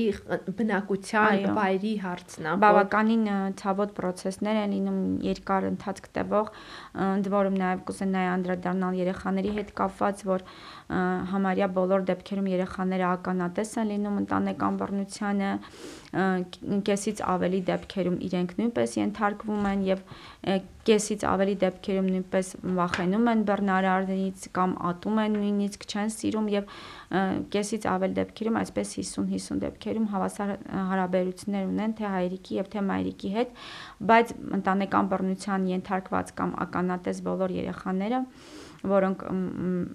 բնակության 0.57 1.43
վայրի 1.57 1.91
հարցն 2.01 2.47
է։ 2.49 2.53
Բավականին 2.63 3.25
ցավոտ 3.61 3.93
process-ներ 3.99 4.59
են 4.63 4.73
լինում 4.75 4.99
երկար 5.27 5.67
ընթացք 5.69 6.09
տևող, 6.17 6.49
ընդ 7.05 7.29
որում 7.35 7.59
նաև 7.61 7.83
կուզենայի 7.89 8.29
անդրադառնալ 8.31 8.99
երեխաների 9.01 9.53
հետ 9.59 9.73
կապված, 9.77 10.23
որ 10.31 10.45
համարյա 11.31 11.67
բոլոր 11.77 12.07
դեպքերում 12.09 12.51
երեխաները 12.55 13.07
ականատես 13.11 13.75
են 13.81 13.91
լինում 13.93 14.21
ընտանեկան 14.25 14.81
բռնությանը, 14.81 15.51
կեսից 16.11 17.21
ավելի 17.23 17.59
դեպքերում 17.67 18.15
իրենք 18.27 18.53
նույնպես 18.59 18.95
ենթարկվում 18.99 19.67
են 19.69 19.83
եւ 19.87 20.01
կեսից 20.89 21.21
ավելի 21.29 21.53
դեպքերում 21.61 22.09
նույնպես 22.11 22.47
վախենում 22.79 23.29
են 23.31 23.43
բռնարարներից 23.47 24.47
կամ 24.57 24.73
ատում 24.91 25.21
են 25.23 25.37
նույնիսկ 25.37 25.85
չեն 25.87 26.11
սիրում 26.15 26.49
եւ 26.51 26.73
կեսից 27.55 27.87
ավել 27.93 28.17
դեպքերում 28.19 28.59
այսպես 28.61 28.91
50-50 28.97 29.61
դեպքերում 29.63 30.09
հավասար 30.11 30.51
հարաբերություններ 30.91 31.71
ունեն 31.71 31.95
թե 32.01 32.11
հայրիկի 32.17 32.59
եւ 32.59 32.71
թե 32.75 32.83
մայրիկի 32.91 33.31
հետ 33.37 33.55
բայց 34.11 34.35
ընտանեկան 34.59 35.13
բռնության 35.15 35.69
ենթարկված 35.71 36.35
կամ 36.41 36.57
ականատես 36.67 37.23
բոլոր 37.29 37.55
երեխաները 37.61 38.25
որոնք 38.91 39.25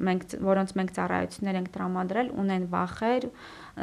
մենք 0.08 0.34
որոնց 0.46 0.74
մենք 0.78 0.92
ծառայություններ 0.96 1.58
ենք 1.60 1.70
տրամադրել, 1.76 2.28
ունեն 2.42 2.66
վախեր, 2.74 3.28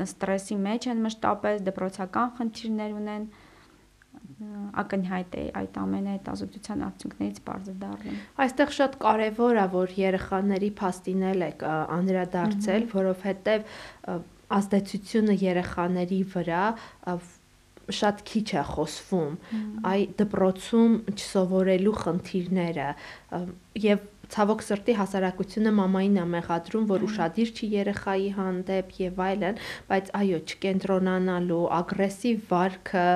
ստրեսի 0.04 0.60
մեջ 0.68 0.88
են 0.94 1.02
մշտապես, 1.08 1.66
դպրոցական 1.68 2.32
խնդիրներ 2.40 2.96
ունեն, 3.00 3.26
ակնհայտ 4.80 5.36
է 5.40 5.44
այդ 5.60 5.78
ամենը 5.84 6.14
հետազոտության 6.14 6.82
արդյունքներից 6.88 7.38
բարձր 7.48 7.76
դառնում։ 7.84 8.18
Այստեղ 8.44 8.74
շատ 8.78 8.98
կարևոր 9.04 9.60
է, 9.60 9.66
որ 9.74 9.94
երեխաների 10.00 10.70
փաստինել 10.80 11.46
եք 11.48 11.64
անդրադարձել, 11.98 12.88
որովհետև 12.94 13.68
ազդեցությունը 14.58 15.38
երեխաների 15.44 16.20
վրա 16.34 16.64
շատ 17.92 18.22
քիչ 18.30 18.46
է 18.56 18.64
խոսվում 18.70 19.34
այ 19.90 20.02
դպրոցում 20.20 20.94
չսովորելու 21.14 21.96
խնդիրները 22.04 22.86
եւ 23.84 24.06
ցավոք 24.32 24.64
սրտի 24.64 24.96
հասարակությունը 25.00 25.74
մամային 25.80 26.18
է 26.22 26.26
մեղադրում, 26.34 26.86
որ 26.92 27.06
ուշադիր 27.08 27.54
չի 27.54 27.70
երեխայի 27.74 28.30
հանդեպ 28.38 28.94
եւ 29.04 29.22
այլն, 29.28 29.62
բայց 29.92 30.12
այո, 30.20 30.42
չկենտրոնանալու, 30.54 31.62
ագրեսիվ 31.80 32.44
վարքը, 32.54 33.08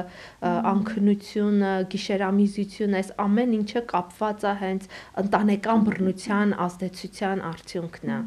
անքնությունը, 0.74 1.74
գիշերամիզությունը, 1.96 3.04
այս 3.04 3.14
ամեն 3.28 3.60
ինչը 3.62 3.86
կապված 3.94 4.48
է 4.48 4.56
հենց 4.64 4.90
ընտանեկան 5.26 5.86
բռնության 5.92 6.58
ազդեցության 6.68 7.46
արդյունքն 7.52 8.18
է։ 8.18 8.24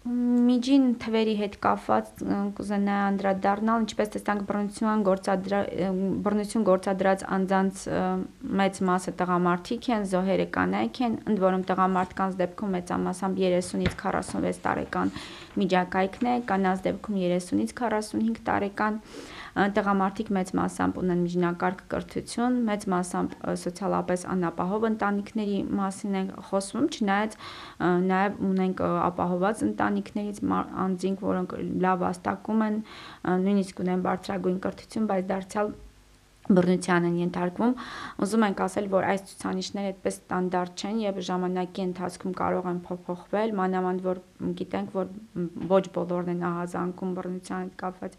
Միջին 0.00 0.84
թվերի 0.96 1.32
հետ 1.36 1.56
կապված 1.60 2.20
կուզենայի 2.56 3.00
անդրադառնալ, 3.10 3.82
ինչպես 3.84 4.12
տեսանք 4.14 4.44
բռնություն 4.48 5.02
գործադրած 5.04 5.74
բռնություն 6.24 6.64
գործադրած 6.64 7.24
անձանց 7.36 7.82
մեծ 8.60 8.80
մասը 8.88 9.14
տղամարդիկ 9.20 9.88
են, 9.92 10.06
զոհերը 10.14 10.46
կանայք 10.56 11.00
են, 11.04 11.18
ընդ 11.28 11.42
որում 11.44 11.66
տղամարդկանց 11.68 12.40
դեպքում 12.40 12.72
մեծամասամբ 12.78 13.42
30-ից 13.44 13.98
46 14.00 14.62
տարեկան 14.64 15.12
միջակայքն 15.60 16.30
է, 16.32 16.34
կանանց 16.48 16.84
դեպքում 16.88 17.20
30-ից 17.20 17.76
45 17.84 18.42
տարեկան 18.48 18.98
տղամարդիկ 19.50 20.30
մեծ 20.36 20.52
մասամբ 20.60 20.98
ունեն 21.02 21.22
միջնակարգ 21.26 21.82
կրթություն, 21.90 22.58
մեծ 22.70 22.86
մասամբ 22.94 23.36
սոցիալապես 23.64 24.24
անապահով 24.34 24.86
ընտանիքների 24.90 25.58
մասին 25.80 26.18
է 26.20 26.22
խոսվում, 26.50 26.88
չնայած 26.94 27.36
նաև 28.10 28.40
ունենք 28.50 28.82
ապահոված 29.10 29.64
ընտանիքներից 29.70 30.42
անձինք, 30.86 31.24
որոնք 31.30 31.54
լավ 31.86 32.08
աստակում 32.10 32.66
են, 32.70 32.82
նույնիսկ 33.50 33.84
ունեն 33.86 34.04
բարձրագույն 34.06 34.60
կրթություն, 34.66 35.10
բայց 35.10 35.30
դարձյալ 35.34 35.72
բռնության 36.56 37.06
են 37.08 37.16
ենթարկվում։ 37.20 37.74
Ուզում 38.24 38.44
ենք 38.46 38.62
ասել, 38.64 38.88
որ 38.94 39.06
այս 39.10 39.22
ցուցանիշները 39.30 39.90
այդպես 39.90 40.18
ստանդարտ 40.20 40.82
չեն 40.84 40.98
եւ 41.04 41.20
ժամանակի 41.28 41.84
ընթացքում 41.90 42.34
կարող 42.40 42.68
են 42.70 42.80
փոփոխվել, 42.88 43.54
մանավանդ 43.60 44.04
որ 44.08 44.22
գիտենք, 44.60 44.96
որ 44.98 45.12
ոչ 45.74 45.84
բոլորն 45.98 46.32
են 46.34 46.44
ահազանգում 46.50 47.14
բռնության 47.20 47.64
հետ 47.68 47.78
կապված։ 47.84 48.18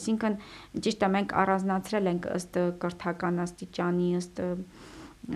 Այսինքն 0.00 0.38
ճիշտ 0.86 1.08
է 1.08 1.10
մենք 1.16 1.34
առանձնացրել 1.44 2.12
ենք 2.14 2.30
ըստ 2.40 2.60
կրթական 2.84 3.42
աստիճանի, 3.46 4.12
ըստ 4.20 4.44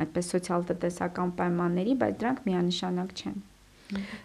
այդպես 0.05 0.31
սոցիալ-տնտեսական 0.35 1.35
պայմանների, 1.41 1.99
բայց 2.05 2.23
դրանք 2.25 2.47
միանշանակ 2.51 3.19
չեն։ 3.21 3.43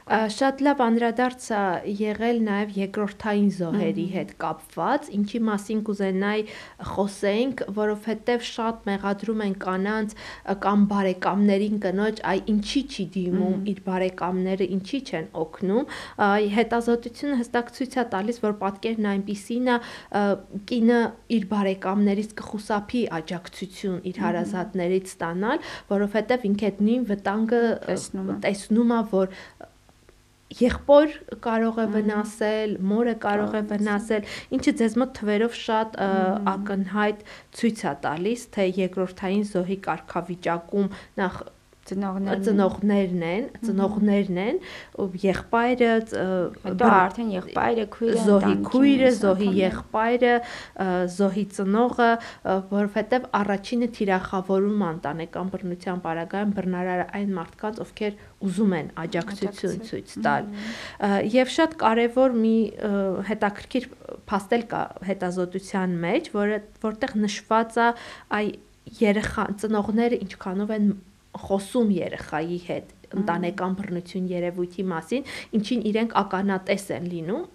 Շատ 0.09 0.61
լավ 0.63 0.79
անդրադարձ 0.81 1.45
է 1.51 1.63
եղել 1.99 2.37
նաև 2.45 2.69
երկրորդային 2.79 3.49
զոհերի 3.57 4.05
հետ 4.13 4.29
կապված, 4.41 5.09
ինչի 5.17 5.41
մասին 5.49 5.81
կուզենայի 5.89 6.45
խոսենք, 6.91 7.63
որովհետև 7.77 8.45
շատ 8.49 8.87
մեղադրում 8.89 9.43
են 9.45 9.55
կանանց 9.65 10.15
կամ 10.63 10.85
բարեկամներին 10.93 11.77
կնոջ, 11.85 12.21
այ 12.31 12.39
ինչի 12.53 12.83
չի 12.89 13.05
դիմում 13.17 13.67
իր 13.73 13.81
բարեկամները, 13.89 14.69
ինչի 14.79 15.01
չեն 15.09 15.27
օգնում։ 15.43 15.93
Հետազոտությունը 16.55 17.39
հստակ 17.43 17.71
ցույց 17.77 17.99
է 17.99 18.07
տալիս, 18.15 18.41
որ 18.47 18.57
պատկերն 18.63 19.09
այնպիսին 19.13 19.69
է, 19.69 19.77
կինը 20.71 21.01
իր 21.35 21.47
բարեկամներից 21.53 22.33
կխուսափի 22.39 23.03
աջակցություն 23.19 24.01
իր 24.09 24.23
հարազատներից 24.23 25.13
ստանալ, 25.13 25.63
որովհետև 25.93 26.49
ինքը 26.49 26.69
այդ 26.69 26.83
նույն 26.89 27.07
վտանգը 27.13 27.63
տեսնում 28.47 28.93
է, 28.97 29.01
որ 29.13 29.33
եղբոր 30.57 31.13
կարող 31.45 31.77
է 31.83 31.85
վնասել, 31.93 32.71
մորը 32.89 33.13
կարող 33.25 33.55
է 33.59 33.61
վնասել, 33.69 34.31
ինչը 34.57 34.73
ձեզ 34.81 34.97
մոտ 35.01 35.13
թվերով 35.19 35.57
շատ 35.59 35.99
ակնհայտ 36.53 37.23
ցույց 37.59 37.83
է 37.85 37.93
տալիս, 38.05 38.45
թե 38.55 38.65
երկրորդային 38.79 39.45
զոհի 39.53 39.77
կարգավիճակում 39.85 40.91
նախ 41.21 41.41
ծնողներն 41.89 42.43
ծնողներն 42.45 43.23
են, 43.29 43.45
ծնողներն 43.65 44.39
են, 44.43 44.59
եղբայրը, 45.23 45.91
դա 46.79 46.89
արդեն 46.99 47.31
եղբայրը, 47.35 47.85
քույրը, 47.95 48.23
զոհի 48.27 48.55
քույրը, 48.69 49.11
զոհի 49.19 49.49
եղբայրը, 49.59 50.33
զոհի 51.15 51.45
ծնողը, 51.57 52.09
որովհետև 52.73 53.27
առաջինը 53.39 53.89
թիրախավորում 53.99 54.85
ընտանեկան 54.89 55.51
բռնության 55.53 56.03
պարագայում 56.05 56.55
բռնարարը 56.59 57.07
այն 57.19 57.35
մարդկանց, 57.39 57.81
ովքեր 57.85 58.17
ուզում 58.49 58.73
են 58.79 58.91
աջակցություն 59.03 59.83
ցույց 59.89 60.15
տալ։ 60.25 60.49
Եվ 61.33 61.53
շատ 61.55 61.75
կարևոր 61.83 62.35
մի 62.39 62.55
հետաքրքիր 63.29 63.89
փաստել 64.29 64.65
կա 64.71 64.81
հետազոտության 65.09 65.95
մեջ, 66.05 66.31
որը 66.35 66.59
որտեղ 66.85 67.15
նշված 67.25 67.79
է 67.79 67.87
այ 68.39 68.47
երեխա 68.99 69.45
ծնողները 69.61 70.19
ինչքանով 70.25 70.73
են 70.75 70.89
խոսում 71.37 71.91
երեխայի 71.97 72.59
հետ 72.69 72.95
ընտանեկան 73.19 73.75
բռնություն 73.79 74.25
երևույթի 74.29 74.83
մասին, 74.89 75.23
ինչին 75.57 75.85
իրենք 75.89 76.15
ականատես 76.21 76.85
են 76.97 77.07
լինում, 77.13 77.45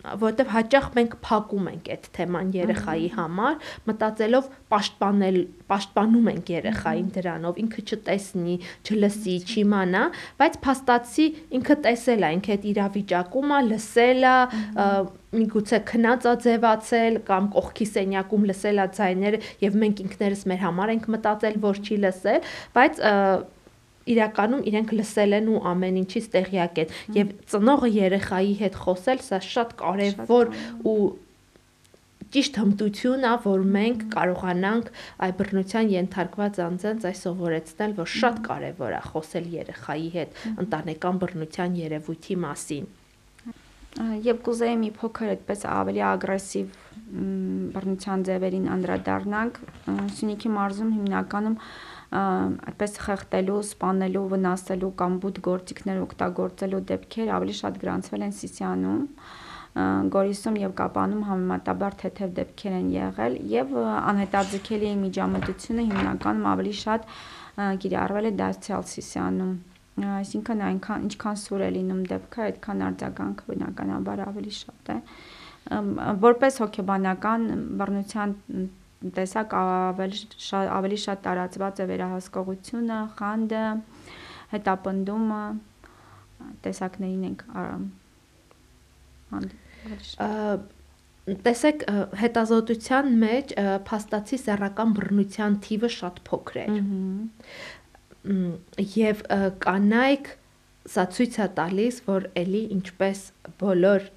որովհետև 0.00 0.50
հաճախ 0.54 0.86
մենք 0.96 1.14
փակում 1.26 1.68
ենք 1.70 1.88
այդ 1.94 2.08
թեման 2.16 2.52
երեխայի 2.56 3.08
համար, 3.16 3.56
մտածելով 3.90 4.48
պաշտպանել, 4.72 5.38
պաշտպանում 5.70 6.30
ենք 6.32 6.52
երեխային 6.54 7.08
դրանով, 7.16 7.60
ինքը 7.64 7.84
չտեսնի, 7.90 8.56
չլսի, 8.86 9.36
չիմանա, 9.50 10.02
բայց 10.40 10.58
փաստացի 10.64 11.26
ինքը 11.60 11.78
տեսել 11.86 12.26
է, 12.26 12.32
ինքը 12.40 12.54
այդ 12.56 12.66
իրավիճակում 12.72 13.50
է, 13.50 13.60
լսել 13.70 14.28
է, 14.30 14.36
միգուցե 15.30 15.78
քնած 15.86 16.26
է 16.26 16.34
ձևացել 16.44 17.20
կամ 17.28 17.48
կողքի 17.54 17.86
սենյակում 17.90 18.46
լսել 18.50 18.82
է 18.82 18.86
ձայները 18.96 19.40
եւ 19.62 19.76
մենք 19.84 20.04
ինքներս 20.06 20.44
մեր 20.50 20.60
համար 20.64 20.92
ենք 20.96 21.08
մտածել, 21.14 21.58
որ 21.62 21.82
չի 21.86 21.98
լսել, 22.06 22.48
բայց 22.74 23.02
իրականում 24.14 24.62
իրենք 24.70 24.94
լսել 25.00 25.38
են 25.40 25.50
ու 25.54 25.64
ամեն 25.70 25.98
ինչից 26.02 26.28
տեղյակ 26.36 26.78
են 26.84 26.94
եւ 27.20 27.34
ծնողը 27.54 27.90
երեխայի 27.96 28.54
հետ 28.60 28.78
խոսել 28.84 29.26
սա 29.30 29.40
շատ 29.50 29.74
կարեւոր 29.80 30.54
ու 30.90 31.00
ճիշտ 32.30 32.58
հմտություն 32.60 33.24
է, 33.26 33.30
որ 33.42 33.62
մենք 33.74 34.02
կարողանանք 34.14 34.90
այ 35.26 35.30
բռնության 35.40 35.88
ենթարկված 35.90 36.60
անձանց 36.66 37.06
այ 37.10 37.16
սովորեցնել, 37.20 37.94
որ 37.98 38.10
շատ 38.14 38.36
կարևոր 38.46 38.94
է 38.94 39.00
խոսել 39.08 39.48
երեխայի 39.56 40.10
հետ 40.14 40.44
ընտանեկան 40.62 41.18
բռնության 41.24 41.74
երևույթի 41.80 42.36
մասին։ 42.44 42.86
Եվ 44.30 44.44
կուզեի 44.46 44.76
մի 44.84 44.90
փոքր 45.00 45.32
այդպես 45.34 45.66
ավելի 45.74 46.02
ագրեսիվ 46.06 46.78
բռնության 47.74 48.24
ձևերին 48.28 48.66
անդրադառնանք։ 48.74 49.60
Սյունիքի 50.16 50.50
մարզում 50.56 50.90
հիմնականում 50.96 51.56
այդպես 52.10 52.96
խեղտելու, 53.04 53.58
սպանելու, 53.70 54.24
վնասելու 54.34 54.90
կամ 55.00 55.18
բուտ 55.22 55.40
գործիքներ 55.46 56.00
օգտագործելու 56.06 56.82
դեպքեր 56.90 57.32
ավելի 57.36 57.54
շատ 57.60 57.80
գրանցվել 57.84 58.24
են 58.26 58.34
Սիսիանում 58.40 59.02
Գորիսում 60.10 60.56
եւ 60.58 60.72
Կապանում 60.80 61.26
համեմատաբար 61.30 61.96
թեթև 62.00 62.32
դեպքեր 62.40 62.72
են 62.80 62.88
եղել 62.90 63.36
եւ 63.52 63.76
անհետաձգելի 63.86 64.94
միջամտությունը 65.04 65.84
հիմնականում 65.90 66.48
ավելի 66.50 66.72
շատ 66.80 67.06
կիրառվել 67.84 68.30
է 68.30 68.32
դարձյալ 68.40 68.88
Սիսիանում 68.90 69.52
այսինքն 70.10 70.64
այնքան 70.70 71.06
ինչքան 71.06 71.38
սուր 71.44 71.62
է 71.66 71.70
լինում 71.76 72.02
դեպքը, 72.10 72.42
այդքան 72.50 72.82
արձագանքը 72.88 73.46
բնականաբար 73.50 74.22
ավելի 74.26 74.54
շատ 74.58 74.92
է 74.94 74.98
որպես 75.68 76.60
հոգեբանական 76.62 77.42
բռնության 77.80 78.34
տեսակ 79.16 79.54
ավելի 79.56 80.20
շատ 80.46 80.70
ավելի 80.76 80.98
շատ 81.04 81.22
տարածված 81.26 81.80
է 81.80 81.86
վերահսկողությունը, 81.90 82.98
խանդը, 83.20 83.64
հետապնդումը 84.50 85.44
տեսակներին 86.64 87.22
ենք 87.30 87.44
տեսեք 91.46 91.84
հետազոտության 92.20 93.10
մեջ 93.24 93.54
փաստացի 93.88 94.38
սեռական 94.44 94.94
բռնության 94.98 95.58
թիվը 95.66 95.90
շատ 95.96 96.22
փոքր 96.28 96.60
էր։ 96.64 96.78
Եվ 99.00 99.22
կանայք 99.64 100.32
սա 100.90 101.04
ցույց 101.14 101.36
է 101.44 101.46
տալիս, 101.60 102.00
որ 102.08 102.26
ելի 102.40 102.62
ինչպես 102.76 103.18
բոլոր 103.62 104.08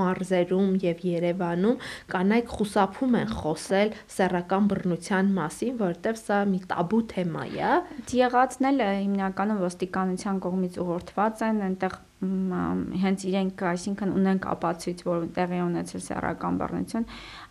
մարզերում 0.00 0.76
եւ 0.84 1.04
Երևանում 1.10 1.80
կանայք 2.14 2.52
խուսափում 2.56 3.16
են 3.20 3.32
խոսել 3.40 3.94
սեռական 4.16 4.68
բռնության 4.74 5.32
մասին, 5.40 5.74
որովհետեւ 5.80 6.20
սա 6.20 6.38
մի 6.52 6.60
տաբու 6.74 7.02
թեմա 7.14 7.48
է։ 7.70 7.72
Եղածն 8.20 8.70
էլ 8.70 8.84
հիմնականում 8.90 9.64
ոստիկանության 9.66 10.44
կողմից 10.46 10.80
ուղղորդված 10.84 11.44
են, 11.50 11.66
այնտեղ 11.70 11.98
հենց 12.20 13.22
իրենք, 13.30 13.62
այսինքն 13.70 14.10
ունենք 14.12 14.48
ապացույց, 14.52 15.04
որ 15.08 15.22
տեղի 15.38 15.60
ունեցել 15.64 16.02
սեռական 16.04 16.58
բռնություն, 16.60 17.06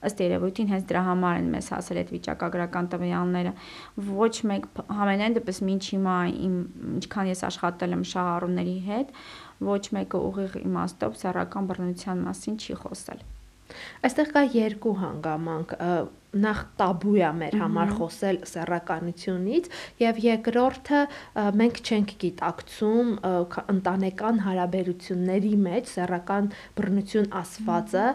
ըստ 0.10 0.22
երևույթին 0.26 0.70
հենց 0.74 0.86
դրա 0.92 1.02
համար 1.10 1.40
են 1.40 1.50
մեզ 1.56 1.70
հասել 1.74 2.02
այդ 2.04 2.14
վիճակագրական 2.14 2.92
տվյալները։ 2.94 3.56
Ոչ 4.20 4.36
մեկ 4.52 4.70
համենայն 5.00 5.40
դեպս 5.40 5.64
ոչ 5.70 5.82
հիմա 5.90 6.20
իմ 6.50 6.62
ինչքան 7.00 7.34
ես 7.34 7.44
աշխատել 7.50 7.98
եմ 7.98 8.06
շահառուների 8.14 8.78
հետ, 8.92 9.12
ոչ 9.74 9.84
մեկը 9.98 10.24
ուղիղ 10.30 10.62
իմաստով 10.62 11.20
սեռական 11.26 11.74
բռնության 11.74 12.26
մասին 12.30 12.62
չի 12.62 12.82
խոսել։ 12.86 13.28
Այստեղ 14.06 14.32
կա 14.36 14.46
երկու 14.60 14.96
հանգամանք 15.04 15.76
նախ 16.30 16.60
տաբու 16.78 17.16
է 17.26 17.30
մեր 17.40 17.56
համար 17.58 17.92
խոսել 17.98 18.38
սեռականությունից 18.50 19.70
եւ 20.02 20.20
երկրորդը 20.26 21.00
մենք 21.62 21.80
չենք 21.82 22.14
գիտակցում 22.24 23.10
ընտանեկան 23.74 24.42
հարաբերությունների 24.46 25.54
մեջ 25.66 25.90
սեռական 25.96 26.52
բռնություն 26.78 27.30
ասվածը 27.42 28.06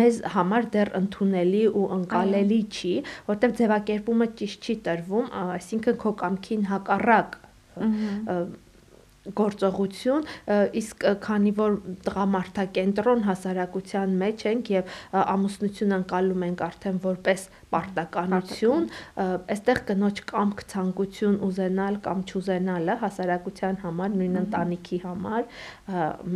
մեզ 0.00 0.20
համար 0.34 0.68
դեռ 0.74 0.92
ընդունելի 1.00 1.64
ու 1.70 1.86
ընկալելի 2.00 2.60
չի, 2.66 2.94
որտեղ 3.30 3.56
ձևակերպումը 3.62 4.30
ճիշտ 4.42 4.66
չի 4.66 4.78
տրվում, 4.90 5.32
այսինքն 5.46 6.00
քո 6.02 6.16
կամքին 6.26 6.70
հակառակ 6.74 7.40
գործողություն, 9.34 10.26
իսկ 10.80 11.06
քանի 11.24 11.52
որ 11.56 11.76
տղամարդակենտրոն 12.06 13.24
հասարակության 13.26 14.16
մեջ 14.22 14.44
ենք 14.52 14.72
եւ 14.76 14.96
ամուսնություն 15.22 15.96
անցալում 15.96 16.44
ենք 16.46 16.64
արդեն 16.66 17.00
որպես 17.06 17.46
պարտականություն, 17.76 18.84
այստեղ 19.52 19.80
կնոջ 19.90 20.20
կամք 20.30 20.62
ցանկություն 20.70 21.38
ուզենալ 21.46 21.98
կամ 22.04 22.22
չուզենալը 22.30 22.96
հասարակության 23.02 23.80
համար, 23.82 24.14
նույն 24.20 24.38
ընտանիքի 24.42 24.98
համար 25.02 25.48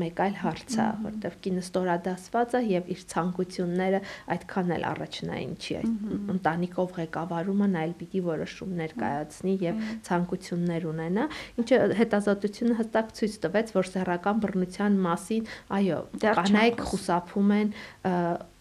մեկ 0.01 0.23
այլ 0.27 0.37
հարց 0.41 0.77
է, 0.81 0.87
որտեղ 1.07 1.37
կինը 1.47 1.65
ստորադասված 1.65 2.57
է 2.59 2.63
եւ 2.71 2.91
իր 2.95 3.05
ցանկությունները 3.15 4.01
այդքան 4.37 4.75
էլ 4.77 4.87
առաջնային 4.91 5.55
չի, 5.61 5.79
այդ 5.81 6.35
ընտանիքով 6.35 6.95
ղեկավարումը 7.01 7.71
նա 7.71 7.85
էլ 7.87 7.95
պիտի 8.01 8.25
որոշումներ 8.27 8.95
կայացնի 9.01 9.55
եւ 9.65 9.81
ցանկություններ 10.11 10.89
ունենա, 10.91 11.29
ինչը 11.61 11.81
հետազոտությունը 12.01 12.80
հստակ 12.81 13.13
ցույց 13.21 13.37
տվեց, 13.45 13.75
որ 13.77 13.91
սեռական 13.91 14.41
բռնության 14.45 14.97
մասին, 15.05 15.51
այո, 15.81 16.01
կանայք 16.25 16.83
խուսափում 16.91 17.53
են 17.61 17.75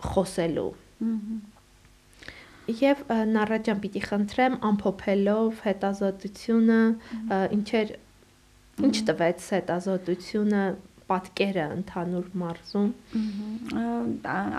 խոսելու։ 0.09 0.71
Եվ 2.79 2.99
նարաջան 3.33 3.79
պիտի 3.81 4.01
խնդրեմ 4.05 4.55
ամփոփելով 4.69 5.63
հետազոտությունը, 5.65 6.81
ինչեր 7.55 7.95
ինչ 8.79 8.95
տվեց 9.09 9.47
հետազոտությունը 9.55 10.61
պատկերը 11.09 11.65
ընդհանուր 11.75 12.27
մարզում։ 12.41 12.89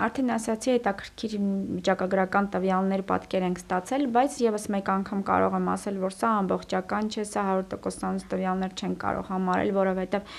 Արդեն 0.05 0.33
ասացի, 0.35 0.71
հետաքրքիր 0.75 1.35
վիճակագրական 1.77 2.49
տվյալներ 2.55 3.03
պատկեր 3.11 3.45
ենք 3.47 3.61
ստացել, 3.61 4.07
բայց 4.17 4.39
եւս 4.45 4.67
մեկ 4.75 4.91
անգամ 4.95 5.23
կարող 5.31 5.57
եմ 5.59 5.69
ասել, 5.75 6.01
որ 6.01 6.17
սա 6.17 6.31
ամբողջական 6.41 7.11
չէ, 7.11 7.25
սա 7.31 7.45
100%-ից 7.51 8.27
տվյալներ 8.31 8.75
չեն 8.75 8.97
կարող 9.05 9.31
համարել, 9.31 9.71
որովհետեւ 9.81 10.35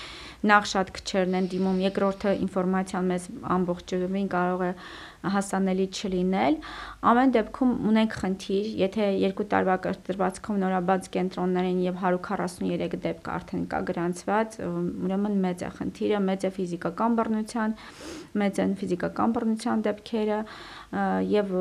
նախ 0.53 0.69
շատ 0.73 0.93
քչերն 0.99 1.39
են 1.39 1.49
դիմում, 1.53 1.81
երկրորդը 1.87 2.35
ինֆորմացիան 2.43 3.09
մեզ 3.13 3.27
ամբողջովին 3.57 4.29
կարող 4.33 4.63
է 4.67 4.71
հասանելի 5.23 5.85
չլինել։ 5.93 6.55
Ամեն 7.09 7.33
դեպքում 7.35 7.71
ունենք 7.89 8.15
խնդիր, 8.19 8.67
եթե 8.81 9.05
երկու 9.23 9.45
տարվա 9.53 9.75
կտրվածքում 9.85 10.59
նորաբաց 10.63 11.09
կենտրոններ 11.13 11.69
են 11.69 11.79
եւ 11.83 12.01
143 12.03 12.97
դեպք 13.05 13.29
արդեն 13.33 13.63
կա 13.71 13.79
գրանցված, 13.89 14.57
ուրեմն 14.67 15.39
մեծ 15.47 15.63
է 15.63 15.71
խնդիրը, 15.79 16.21
մեծ 16.27 16.43
է 16.43 16.51
ֆիզիկական 16.59 17.17
բռնության, 17.19 17.75
մեծ 18.43 18.61
են 18.63 18.75
ֆիզիկական 18.83 19.35
բռնության 19.37 19.85
դեպքերը 19.87 20.39
եւ 21.33 21.53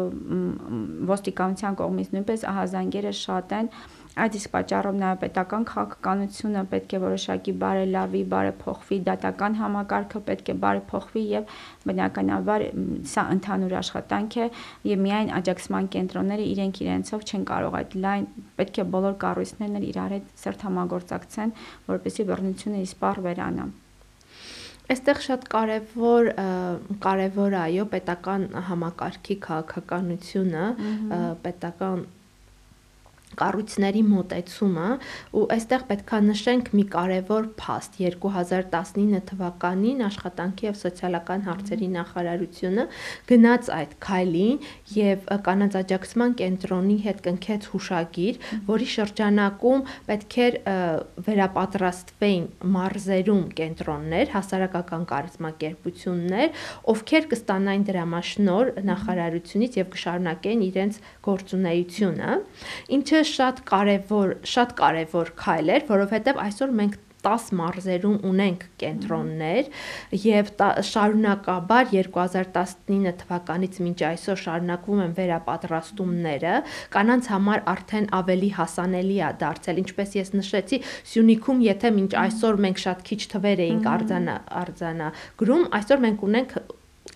ոստիկանության 1.12 1.78
կողմից 1.82 2.14
նույնպես 2.16 2.46
ահազանգերը 2.52 3.12
շատ 3.22 3.56
են 3.62 3.72
Այդ 4.12 4.34
իսկ 4.36 4.50
պատճառով 4.52 4.96
նաև 5.00 5.20
պետական 5.22 5.62
քաղաքականությունը 5.70 6.62
պետք 6.72 6.90
է 6.92 6.98
որոշակի 7.00 7.52
բարելավի, 7.62 8.20
բարեփոխվի, 8.32 8.98
դատական 9.06 9.56
համակարգը 9.56 10.20
պետք 10.26 10.50
է 10.52 10.56
բարեփոխվի 10.64 11.22
եւ 11.30 11.54
բնականաբար 11.88 12.64
սա 13.08 13.24
ընդհանուր 13.36 13.76
աշխատանք 13.80 14.36
է 14.36 14.50
եւ 14.92 15.02
միայն 15.06 15.32
աջակցման 15.40 15.90
կենտրոնները 15.96 16.46
իրենք 16.52 16.82
իրենցով 16.84 17.24
չեն 17.24 17.46
կարող 17.52 17.78
այդ 17.80 17.98
լայն 18.04 18.30
պետք 18.60 18.82
է 18.84 18.88
բոլոր 18.92 19.18
կառույցներն 19.24 19.88
իրար 19.88 20.16
հետ 20.18 20.30
սերտ 20.44 20.66
համագործակցեն, 20.68 21.58
որպեսզի 21.88 22.28
բռնությունը 22.32 22.86
իսպառ 22.92 23.26
վերանա։ 23.32 23.68
Այստեղ 24.92 25.20
շատ 25.24 25.44
կարևոր 25.52 26.26
կարևոր 27.00 27.54
այո 27.62 27.84
պետական 27.92 28.42
համակարգի 28.68 29.36
քաղաքականությունը, 29.46 30.64
պետական 31.46 32.02
կառույցների 33.40 34.02
մոտեցումը 34.12 34.88
ու 35.38 35.44
այստեղ 35.56 35.84
պետքա 35.90 36.18
նշենք 36.28 36.70
մի 36.76 36.84
կարևոր 36.92 37.48
փաստ. 37.60 37.98
2019 38.02 39.22
թվականին 39.30 40.02
աշխատանքի 40.06 40.68
եւ 40.68 40.76
սոցիալական 40.82 41.44
հարցերի 41.48 41.88
նախարարությունը 41.96 42.84
գնաց 43.30 43.70
այդ 43.76 43.92
քայլին 44.06 44.58
եւ 44.96 45.26
կանանց 45.46 45.76
աջակցման 45.82 46.34
կենտրոնի 46.42 46.96
հետ 47.06 47.22
կնքեց 47.26 47.68
հուշագիր, 47.72 48.40
որի 48.68 48.88
շրջանակում 48.92 49.84
պետք 50.08 50.36
էր 50.46 50.58
վերապատրաստվեին 51.28 52.46
մարզերում 52.76 53.42
կենտրոններ, 53.62 54.32
հասարակական 54.36 55.06
կազմակերպություններ, 55.12 56.62
ովքեր 56.92 57.28
կստանային 57.32 57.86
դրամաշնոր 57.88 58.72
նախարարությունից 58.88 59.78
եւ 59.82 59.90
կշարունակեն 59.96 60.64
իրենց 60.68 61.00
գործունեությունը, 61.28 62.38
ինչը 62.98 63.21
շատ 63.30 63.64
կարևոր, 63.72 64.36
շատ 64.54 64.76
կարևոր 64.82 65.32
քայլ 65.42 65.72
էր, 65.76 65.88
որովհետև 65.92 66.44
այսօր 66.46 66.76
մենք 66.82 67.00
10 67.22 67.52
մարզերում 67.58 68.16
ունենք 68.26 68.64
կենտրոններ 68.82 69.68
եւ 70.24 70.50
շարունակաբար 70.88 71.90
2019 71.92 73.14
թվականից 73.22 73.78
մինչ 73.86 73.98
այսօր 74.10 74.42
շարունակվում 74.42 75.02
են 75.06 75.14
վերապատրաստումները 75.18 76.56
կանանց 76.96 77.30
համար 77.34 77.64
արդեն 77.74 78.10
ավելի 78.20 78.50
հասանելի 78.58 79.18
է 79.22 79.32
դարձել 79.44 79.82
ինչպես 79.86 80.14
ես 80.18 80.34
նշեցի 80.40 80.82
Սյունիքում 81.14 81.64
եթե 81.68 81.94
մինչ 82.02 82.12
այսօր 82.26 82.62
մենք 82.66 82.86
շատ 82.86 83.08
քիչ 83.10 83.20
թվեր 83.36 83.66
էինք 83.68 83.90
արձանա 83.96 84.38
արձանա 84.62 85.10
գրում 85.42 85.66
այսօր 85.78 86.06
մենք 86.06 86.30
ունենք 86.32 86.56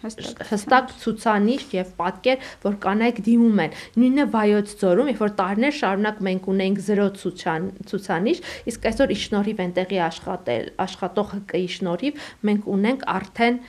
հստակ 0.07 0.93
ցուցանիշ 1.03 1.65
եւ 1.77 1.91
պատկեր, 1.99 2.47
որ 2.65 2.79
կանայք 2.83 3.21
դիմում 3.27 3.61
են։ 3.65 3.77
Նույնը 4.03 4.27
վայոց 4.35 4.73
ձորում, 4.83 5.11
երբ 5.13 5.23
որ 5.23 5.35
տարիներ 5.41 5.77
շարունակ 5.79 6.23
մենք 6.27 6.49
ունենք 6.53 6.83
0 6.87 7.07
ցուցան 7.23 7.69
ցուցանիշ, 7.91 8.43
իսկ 8.73 8.89
այսօր 8.91 9.15
իշնորհիվ 9.17 9.63
այնտեղի 9.67 10.01
աշխատել, 10.07 10.69
աշխատող 10.87 11.37
ՀԿ-ի 11.37 11.71
շնորհիվ 11.77 12.27
մենք 12.51 12.69
ունենք 12.77 13.07
արդեն 13.17 13.63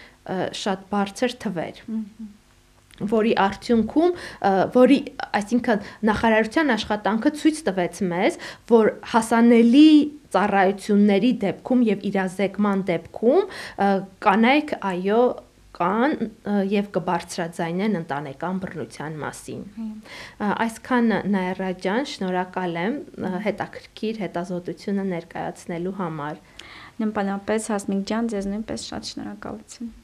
շատ 0.57 0.89
բարձր 0.91 1.37
թվեր 1.45 1.85
որի 2.97 3.33
արդյունքում 3.37 4.13
որի 4.73 4.97
այսինքն 5.37 5.83
նախարարության 6.09 6.71
աշխատանքը 6.73 7.31
ցույց 7.41 7.59
տվեց 7.67 7.99
մեզ, 8.09 8.39
որ 8.73 8.89
հասանելի 9.13 9.89
ծառայությունների 10.33 11.31
դեպքում 11.43 11.83
եւ 11.87 12.07
իրազեկման 12.09 12.81
դեպքում 12.89 13.51
կանայք 14.25 14.73
այո 14.91 15.21
կան 15.77 16.15
եւ 16.71 16.89
կբարձրաձայնեն 16.95 17.99
ընտանեկան 18.01 18.61
բռնության 18.63 19.19
մասին։ 19.23 19.61
Այսքան 20.47 21.13
Նաիրա 21.35 21.69
ջան, 21.85 22.09
շնորհակալ 22.13 22.81
եմ 22.85 22.97
հետաքրքիր 23.45 24.23
հետազոտությունը 24.25 25.07
ներկայացնելու 25.13 25.95
համար։ 26.01 26.43
Նմբանապես 27.05 27.71
Հասմիկ 27.75 28.03
ջան, 28.11 28.33
ձեզ 28.33 28.51
նույնպես 28.55 28.89
շատ 28.91 29.13
շնորհակալություն։ 29.13 29.95